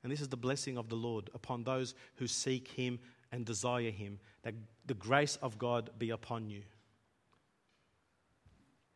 [0.07, 2.97] And this is the blessing of the Lord upon those who seek Him
[3.29, 4.53] and desire Him, that
[4.85, 6.61] the grace of God be upon you.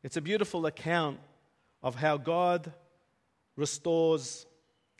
[0.04, 1.19] It's a beautiful account
[1.84, 2.71] of how God
[3.58, 4.45] restores,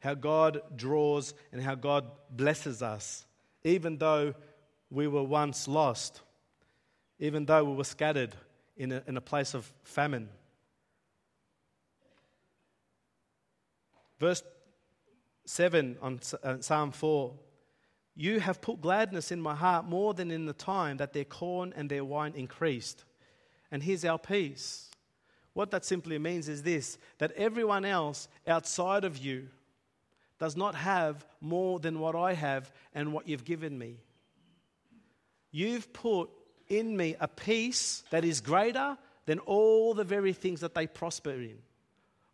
[0.02, 3.26] how God draws, and how God blesses us,
[3.64, 4.34] even though
[4.90, 6.20] we were once lost,
[7.20, 8.36] even though we were scattered
[8.76, 10.28] in a, in a place of famine.
[14.20, 14.44] Verse
[15.46, 17.34] 7 on uh, Psalm 4
[18.16, 21.74] You have put gladness in my heart more than in the time that their corn
[21.76, 23.04] and their wine increased.
[23.72, 24.90] And here's our peace.
[25.54, 29.48] What that simply means is this that everyone else outside of you
[30.40, 33.98] does not have more than what I have and what you've given me.
[35.52, 36.30] You've put
[36.68, 41.32] in me a peace that is greater than all the very things that they prosper
[41.32, 41.60] in.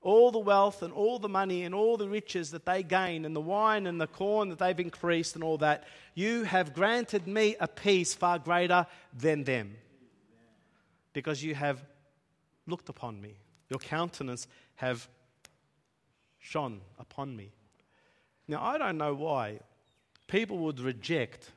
[0.08, 3.36] All the wealth and all the money and all the riches that they gain, and
[3.36, 5.84] the wine and the corn that they've increased, and all that,
[6.16, 9.76] you have granted me a peace far greater than them.
[11.12, 11.84] Because you have
[12.68, 13.36] looked upon me,
[13.70, 15.10] your countenance have
[16.40, 17.52] shone upon me.
[18.48, 19.60] Now, I don't know why
[20.28, 21.52] people would reject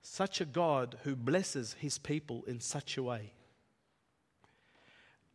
[0.00, 3.32] such a God who blesses his people in such a way.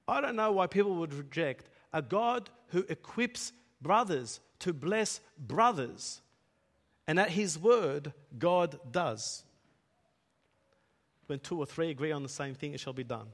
[0.08, 6.22] I don't know why people would reject a God who equips brothers to bless brothers.
[7.08, 9.44] And at his word, God does.
[11.28, 13.28] When two or three agree on the same thing, it shall be done.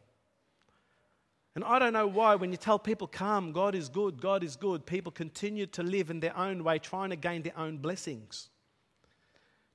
[1.56, 4.58] And I don't know why, when you tell people, come, God is good, God is
[4.58, 8.50] good, people continue to live in their own way, trying to gain their own blessings,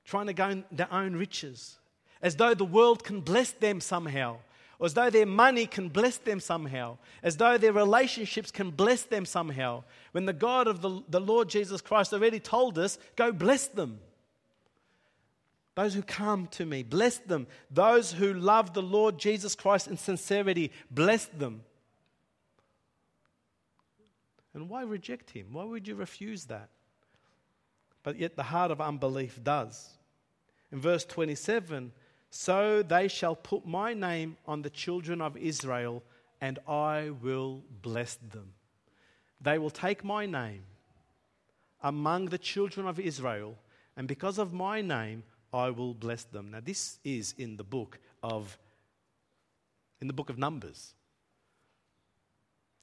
[0.05, 1.79] trying to gain their own riches,
[2.21, 4.37] as though the world can bless them somehow,
[4.83, 9.27] as though their money can bless them somehow, as though their relationships can bless them
[9.27, 13.69] somehow, when the God of the, the Lord Jesus Christ already told us, go bless
[13.69, 14.01] them.
[15.75, 17.47] Those who come to me, bless them.
[17.71, 21.63] Those who love the Lord Jesus Christ in sincerity, bless them.
[24.53, 25.49] And why reject him?
[25.53, 26.71] Why would you refuse that?
[28.03, 29.91] But yet the heart of unbelief does.
[30.73, 31.93] In verse 27,
[32.31, 36.03] so they shall put my name on the children of Israel,
[36.41, 38.53] and I will bless them.
[39.41, 40.63] They will take my name
[41.83, 43.57] among the children of Israel,
[43.97, 46.53] and because of my name, I will bless them.
[46.53, 48.57] Now, this is in the book of
[50.01, 50.95] in the book of Numbers.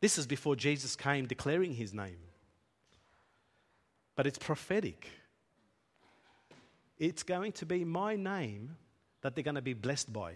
[0.02, 2.20] This is before Jesus came declaring his name.
[4.16, 5.08] But it's prophetic.
[7.00, 8.76] It's going to be my name
[9.21, 10.34] that they're going to be blessed by.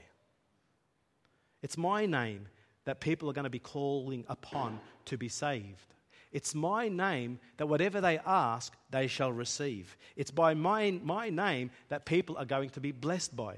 [1.61, 2.47] It's my name
[2.85, 5.93] that people are going to be calling upon to be saved.
[6.31, 9.97] It's my name that whatever they ask, they shall receive.
[10.15, 13.57] It's by my, my name that people are going to be blessed by.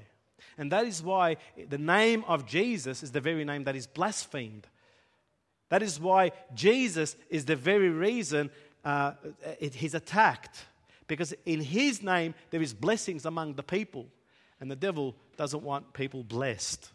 [0.58, 1.36] And that is why
[1.68, 4.66] the name of Jesus is the very name that is blasphemed.
[5.68, 8.50] That is why Jesus is the very reason
[8.84, 9.12] uh,
[9.60, 10.66] it, he's attacked.
[11.06, 14.06] Because in his name, there is blessings among the people.
[14.64, 16.90] And the devil doesn't want people blessed.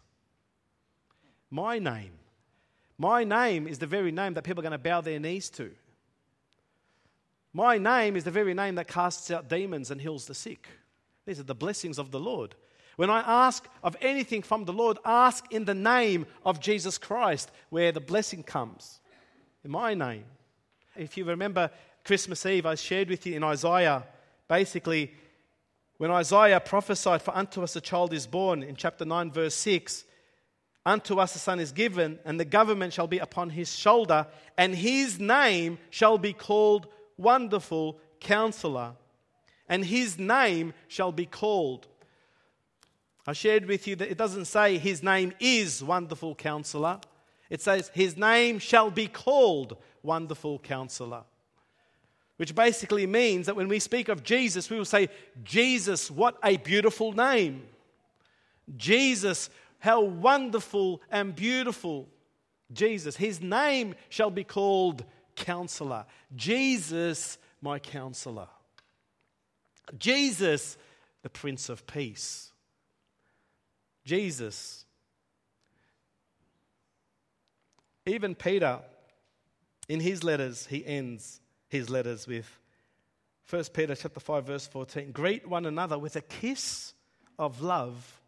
[1.51, 2.13] My name.
[2.97, 5.69] My name is the very name that people are going to bow their knees to.
[7.53, 10.67] My name is the very name that casts out demons and heals the sick.
[11.27, 12.55] These are the blessings of the Lord.
[12.95, 17.51] When I ask of anything from the Lord, ask in the name of Jesus Christ,
[17.69, 18.99] where the blessing comes.
[19.63, 20.23] In my name.
[20.95, 21.69] If you remember
[22.03, 24.07] Christmas Eve, I shared with you in Isaiah,
[24.47, 25.13] basically,
[25.99, 30.05] when Isaiah prophesied, For unto us a child is born, in chapter 9, verse 6,
[30.83, 34.25] Unto us a son is given, and the government shall be upon his shoulder,
[34.57, 38.93] and his name shall be called Wonderful Counselor,
[39.67, 41.87] and his name shall be called
[43.29, 46.99] I shared with you that it doesn't say his name is Wonderful Counselor.
[47.51, 51.25] It says his name shall be called Wonderful Counselor.
[52.39, 55.09] Which basically means that when we speak of Jesus, we will say,
[55.43, 57.63] Jesus, what a beautiful name.
[58.77, 59.49] Jesus,
[59.79, 62.07] how wonderful and beautiful.
[62.71, 65.03] Jesus, his name shall be called
[65.35, 66.05] Counselor.
[66.33, 68.47] Jesus, my Counselor.
[69.97, 70.77] Jesus,
[71.23, 72.53] the Prince of Peace.
[74.05, 74.85] Jesus.
[78.05, 78.79] Even Peter,
[79.89, 82.49] in his letters, he ends his letters with
[83.49, 85.11] 1 Peter chapter 5 verse 14.
[85.11, 86.93] Greet one another with a kiss
[87.37, 88.19] of love.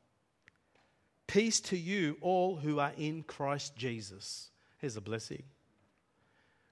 [1.28, 4.50] Peace to you all who are in Christ Jesus.
[4.80, 5.44] Here's a blessing.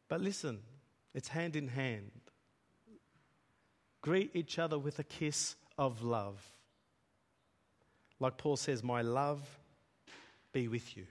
[0.07, 0.59] But listen,
[1.13, 2.11] it's hand in hand.
[4.01, 6.43] Greet each other with a kiss of love.
[8.19, 9.41] Like Paul says, My love
[10.51, 11.05] be with you.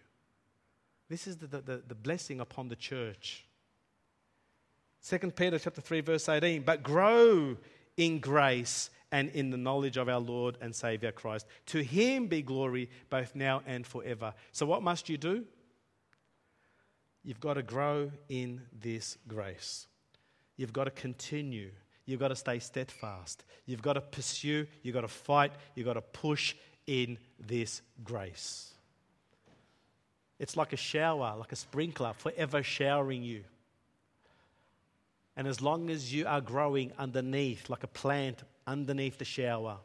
[1.09, 3.47] This is the, the, the blessing upon the church.
[5.07, 6.63] 2 Peter chapter 3, verse 18.
[6.63, 7.57] But grow
[7.97, 11.47] in grace and in the knowledge of our Lord and Savior Christ.
[11.67, 14.35] To him be glory both now and forever.
[14.53, 15.45] So, what must you do?
[17.25, 19.87] You've got to grow in this grace.
[20.57, 21.71] You've got to continue.
[22.07, 23.45] you've got to stay steadfast.
[23.67, 26.55] You've got to pursue, you've got to fight, you've got to push
[26.87, 28.73] in this grace.
[30.39, 33.45] It's like a shower, like a sprinkler, forever showering you.
[35.39, 39.77] And as long as you are growing underneath, like a plant underneath the shower,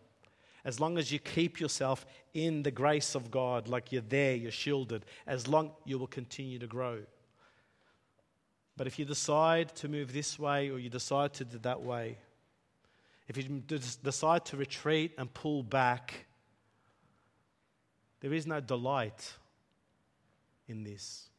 [0.66, 4.50] as long as you keep yourself in the grace of God, like you're there, you're
[4.50, 7.04] shielded, as long you will continue to grow.
[8.76, 12.18] But if you decide to move this way or you decide to do that way,
[13.28, 13.44] if you
[14.04, 16.26] decide to retreat and pull back,
[18.22, 19.34] there is no delight
[20.68, 21.30] in this.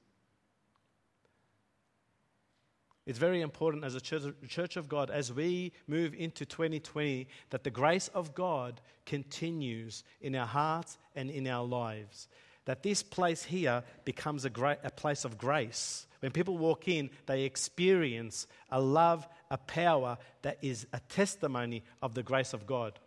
[3.06, 7.70] It's very important as a church, of God, as we move into 2020, that the
[7.70, 12.28] grace of God continues in our hearts and in our lives.
[12.64, 16.06] That this place here becomes a, great, a place of grace.
[16.20, 22.14] When people walk in, they experience a love, a power that is a testimony of
[22.14, 22.98] the grace of God.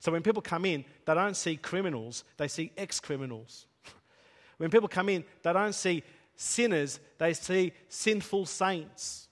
[0.00, 3.66] So when people come in, they don't see criminals, they see ex criminals.
[4.56, 6.02] when people come in, they don't see
[6.40, 9.28] sinners, they see sinful saints.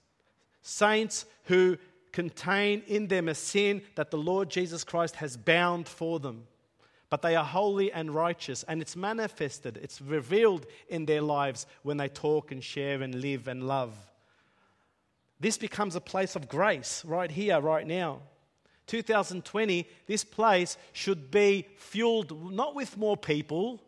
[0.61, 1.77] Saints who
[2.11, 6.45] contain in them a sin that the Lord Jesus Christ has bound for them.
[7.09, 11.97] But they are holy and righteous, and it's manifested, it's revealed in their lives when
[11.97, 13.95] they talk and share and live and love.
[15.39, 18.19] This becomes a place of grace right here, right now.
[18.85, 23.81] 2020, this place should be fueled not with more people,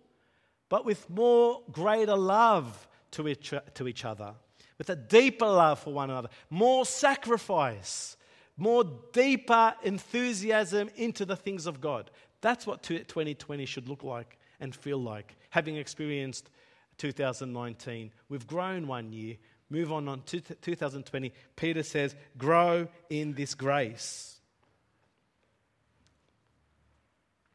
[0.70, 4.34] but with more greater love to each, to each other,
[4.78, 8.18] with a deeper love for one another, more sacrifice,
[8.58, 8.84] more
[9.14, 12.12] deeper enthusiasm into the things of God.
[12.42, 16.50] That's what 2020 should look like and feel like, having experienced
[16.98, 18.12] 2019.
[18.30, 19.38] We've grown one year.
[19.70, 21.32] Move on on to 2020.
[21.56, 24.40] Peter says, grow in this grace.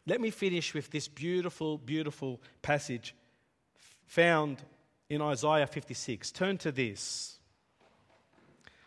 [0.07, 3.15] Let me finish with this beautiful, beautiful passage
[4.07, 4.63] found
[5.09, 6.31] in Isaiah 56.
[6.33, 7.39] Turn to this.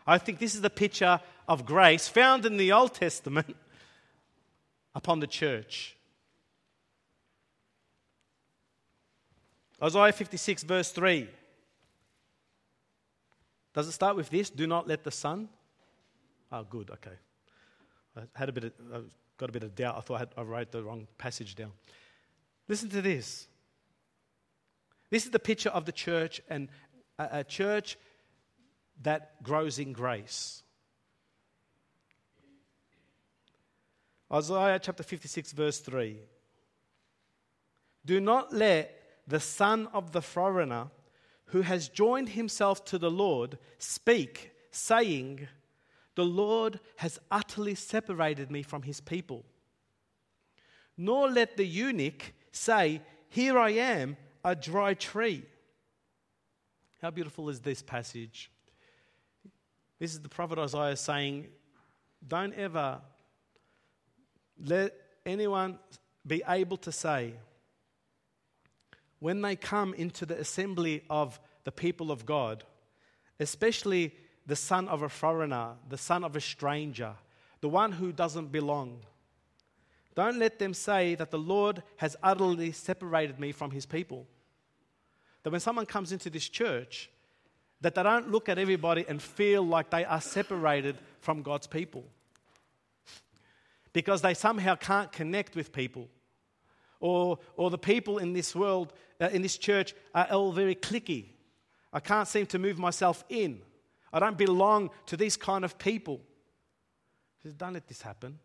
[0.06, 3.56] I think this is the picture of grace found in the Old Testament
[4.94, 5.96] upon the church.
[9.82, 11.28] Isaiah 56, verse 3.
[13.72, 14.50] Does it start with this?
[14.50, 15.48] Do not let the sun.
[16.52, 17.16] Oh, good, okay.
[18.16, 19.00] I had a bit of, I
[19.38, 19.96] got a bit of doubt.
[19.96, 21.72] I thought I, had, I wrote the wrong passage down.
[22.68, 23.46] Listen to this.
[25.10, 26.68] This is the picture of the church and
[27.18, 27.98] a, a church
[29.02, 30.62] that grows in grace.
[34.32, 36.18] Isaiah chapter 56, verse 3.
[38.06, 38.96] Do not let
[39.26, 40.88] the son of the foreigner
[41.46, 45.48] who has joined himself to the Lord speak, saying,
[46.14, 49.44] The Lord has utterly separated me from his people.
[50.96, 55.44] Nor let the eunuch say, Here I am, a dry tree.
[57.02, 58.50] How beautiful is this passage?
[59.98, 61.48] This is the prophet Isaiah saying,
[62.26, 63.00] Don't ever
[64.62, 65.78] let anyone
[66.26, 67.34] be able to say,
[69.18, 72.64] when they come into the assembly of the people of God,
[73.38, 74.14] especially
[74.46, 77.14] the son of a foreigner, the son of a stranger,
[77.60, 79.00] the one who doesn't belong,
[80.20, 84.26] don't let them say that the Lord has utterly separated me from his people.
[85.42, 87.10] That when someone comes into this church,
[87.80, 92.04] that they don't look at everybody and feel like they are separated from God's people.
[93.92, 96.08] Because they somehow can't connect with people.
[97.00, 101.26] Or, or the people in this world, uh, in this church, are all very cliquey.
[101.92, 103.62] I can't seem to move myself in.
[104.12, 106.20] I don't belong to these kind of people.
[107.38, 108.38] He says, Don't let this happen.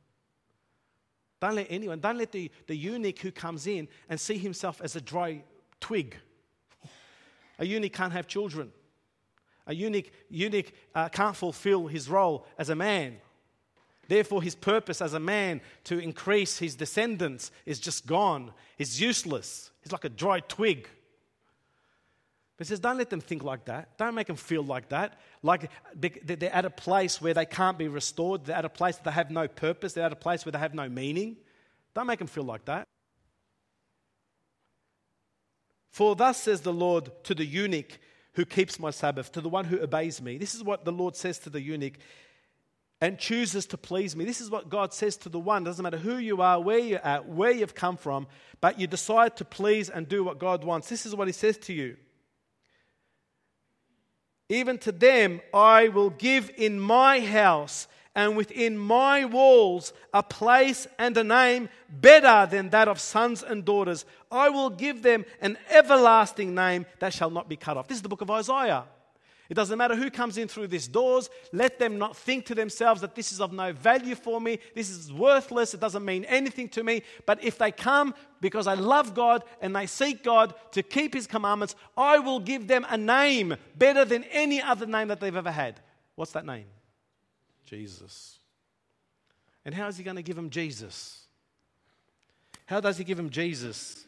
[1.42, 4.96] Don't let anyone, don't let the, the eunuch who comes in and see himself as
[4.96, 5.42] a dry
[5.80, 6.16] twig.
[7.60, 8.72] A eunuch can't have children.
[9.68, 13.18] A eunuch, eunuch uh, can't fulfill his role as a man.
[14.08, 18.52] Therefore, his purpose as a man to increase his descendants is just gone.
[18.78, 19.72] He's useless.
[19.82, 20.88] He's like a dry twig.
[22.58, 23.98] But he says, don't let them think like that.
[23.98, 25.20] Don't make them feel like that.
[25.44, 28.46] Like they're at a place where they can't be restored.
[28.46, 29.94] They're at a place that they have no purpose.
[29.94, 31.36] They're at a place where they have no meaning.
[31.94, 32.88] Don't make them feel like that.
[35.92, 38.00] For thus says the Lord to the eunuch
[38.34, 40.38] who keeps my Sabbath, to the one who obeys me.
[40.38, 41.94] This is what the Lord says to the eunuch
[43.02, 44.24] and chooses to please me.
[44.24, 45.64] This is what God says to the one.
[45.64, 48.28] It Doesn't matter who you are, where you're at, where you've come from,
[48.62, 50.88] but you decide to please and do what God wants.
[50.88, 51.98] This is what He says to you.
[54.50, 60.88] Even to them I will give in my house and within my walls a place
[60.98, 64.06] and a name better than that of sons and daughters.
[64.32, 67.88] I will give them an everlasting name that shall not be cut off.
[67.88, 68.86] This is the book of Isaiah.
[69.50, 71.30] It doesn't matter who comes in through these doors.
[71.52, 74.60] Let them not think to themselves that this is of no value for me.
[74.74, 75.74] This is worthless.
[75.74, 77.04] It doesn't mean anything to me.
[77.26, 81.28] But if they come because I love God and they seek God to keep His
[81.28, 85.52] commandments, I will give them a name better than any other name that they've ever
[85.52, 85.80] had.
[86.16, 86.66] What's that name?
[87.66, 88.40] Jesus.
[89.64, 91.26] And how is He going to give them Jesus?
[92.66, 94.06] How does He give them Jesus?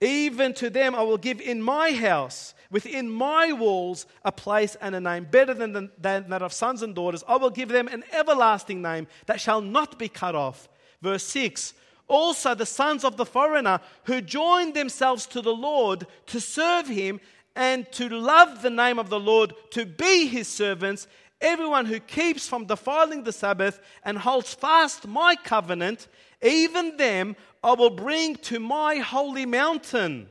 [0.00, 4.94] Even to them I will give in my house, within my walls, a place and
[4.94, 7.24] a name better than, the, than that of sons and daughters.
[7.26, 10.68] I will give them an everlasting name that shall not be cut off.
[11.02, 11.74] Verse 6
[12.06, 17.20] Also, the sons of the foreigner who join themselves to the Lord to serve him
[17.56, 21.08] and to love the name of the Lord, to be his servants,
[21.40, 26.06] everyone who keeps from defiling the Sabbath and holds fast my covenant,
[26.42, 30.28] even them I will bring to my holy mountain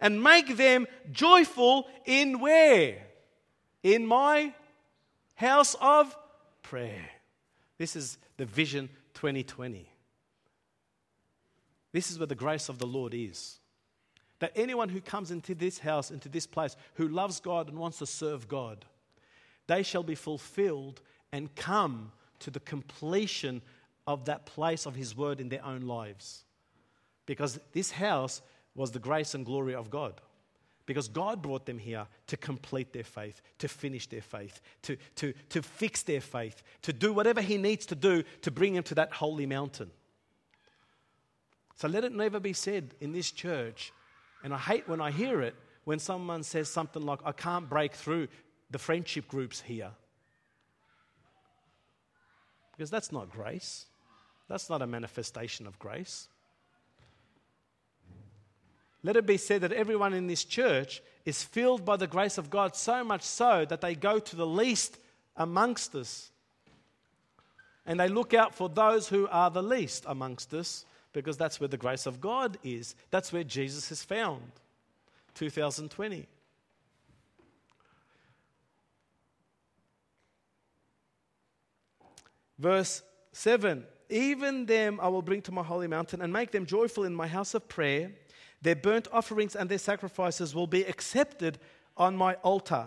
[0.00, 2.98] and make them joyful in where?
[3.82, 4.54] In my
[5.34, 6.16] house of
[6.62, 7.10] prayer.
[7.78, 9.88] This is the vision 2020.
[11.92, 13.58] This is where the grace of the Lord is.
[14.40, 17.98] That anyone who comes into this house, into this place, who loves God and wants
[17.98, 18.84] to serve God,
[19.66, 21.00] they shall be fulfilled
[21.32, 23.62] and come to the completion
[24.08, 26.44] of that place of His word in their own lives.
[27.26, 28.40] Because this house
[28.74, 30.18] was the grace and glory of God.
[30.86, 35.34] Because God brought them here to complete their faith, to finish their faith, to, to,
[35.50, 38.94] to fix their faith, to do whatever He needs to do to bring them to
[38.94, 39.90] that holy mountain.
[41.76, 43.92] So let it never be said in this church,
[44.42, 45.54] and I hate when I hear it,
[45.84, 48.28] when someone says something like, I can't break through
[48.70, 49.90] the friendship groups here.
[52.72, 53.84] Because that's not grace.
[54.48, 56.28] That's not a manifestation of grace.
[59.02, 62.50] Let it be said that everyone in this church is filled by the grace of
[62.50, 64.98] God, so much so that they go to the least
[65.36, 66.30] amongst us.
[67.86, 71.68] And they look out for those who are the least amongst us because that's where
[71.68, 72.94] the grace of God is.
[73.10, 74.42] That's where Jesus is found.
[75.34, 76.26] 2020.
[82.58, 87.04] Verse 7 Even them I will bring to my holy mountain and make them joyful
[87.04, 88.12] in my house of prayer.
[88.62, 91.58] Their burnt offerings and their sacrifices will be accepted
[91.96, 92.86] on my altar.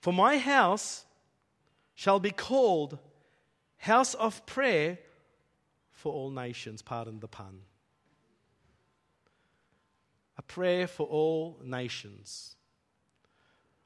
[0.00, 1.04] For my house
[1.94, 2.98] shall be called
[3.78, 4.98] house of prayer
[5.90, 6.82] for all nations.
[6.82, 7.60] Pardon the pun.
[10.36, 12.54] A prayer for all nations.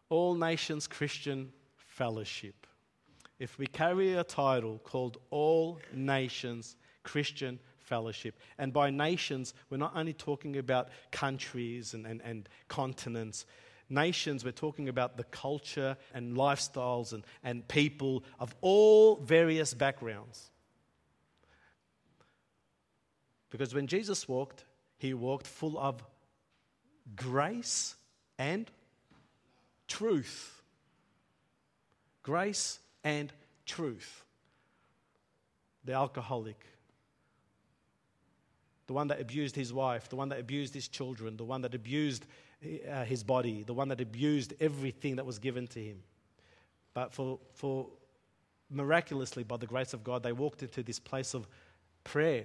[0.09, 2.67] All Nations Christian Fellowship
[3.43, 9.97] if we carry a title called All Nations Christian Fellowship, and by nations, we're not
[9.97, 13.45] only talking about countries and, and, and continents,
[13.89, 20.53] nations, we're talking about the culture and lifestyles and, and people of all various backgrounds.
[23.51, 24.65] Because when Jesus walked,
[24.99, 26.01] he walked full of
[27.17, 27.97] grace
[28.39, 28.71] and
[29.89, 30.63] truth.
[32.23, 33.33] Grace and
[33.67, 34.25] truth.
[35.85, 36.65] The alcoholic,
[38.87, 41.75] the one that abused his wife, the one that abused his children, the one that
[41.75, 42.25] abused
[42.89, 46.03] uh, his body, the one that abused everything that was given to him.
[46.95, 47.89] But for, for
[48.71, 51.49] miraculously, by the grace of God, they walked into this place of
[52.05, 52.45] prayer.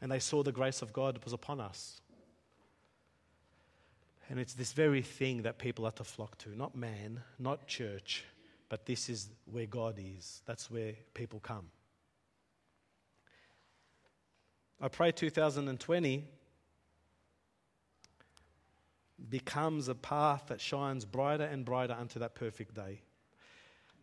[0.00, 2.00] And they saw the grace of God was upon us.
[4.30, 8.24] And it's this very thing that people are to flock to not man, not church,
[8.68, 10.42] but this is where God is.
[10.46, 11.66] That's where people come.
[14.80, 16.24] I pray 2020
[19.28, 23.02] becomes a path that shines brighter and brighter unto that perfect day.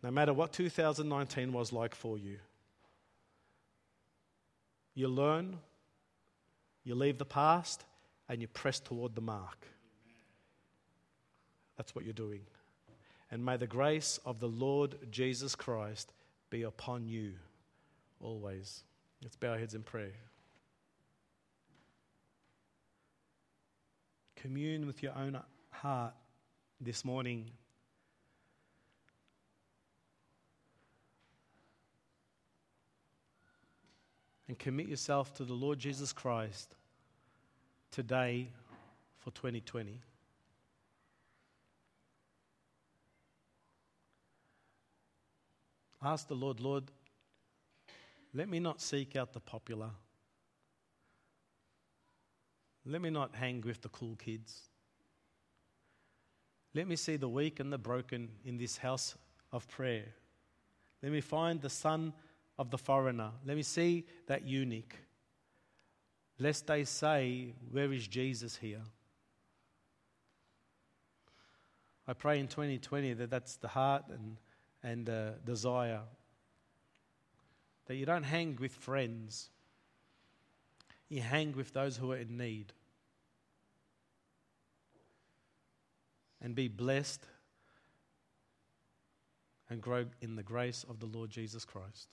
[0.02, 2.38] No matter what 2019 was like for you,
[4.94, 5.58] you learn,
[6.84, 7.84] you leave the past,
[8.28, 9.66] and you press toward the mark.
[11.76, 12.40] That's what you're doing.
[13.30, 16.12] And may the grace of the Lord Jesus Christ
[16.50, 17.32] be upon you
[18.20, 18.84] always.
[19.22, 20.12] Let's bow our heads in prayer.
[24.36, 25.38] Commune with your own
[25.70, 26.14] heart
[26.80, 27.50] this morning.
[34.48, 36.74] And commit yourself to the Lord Jesus Christ
[37.90, 38.48] today
[39.20, 40.00] for 2020.
[46.04, 46.84] Ask the Lord, Lord,
[48.34, 49.90] let me not seek out the popular.
[52.84, 54.62] Let me not hang with the cool kids.
[56.74, 59.14] Let me see the weak and the broken in this house
[59.52, 60.06] of prayer.
[61.02, 62.12] Let me find the son
[62.58, 63.30] of the foreigner.
[63.44, 64.96] Let me see that eunuch.
[66.38, 68.82] Lest they say, Where is Jesus here?
[72.08, 74.38] I pray in 2020 that that's the heart and,
[74.82, 76.00] and uh, desire.
[77.86, 79.50] That you don't hang with friends,
[81.08, 82.72] you hang with those who are in need.
[86.40, 87.24] And be blessed
[89.70, 92.08] and grow in the grace of the Lord Jesus Christ.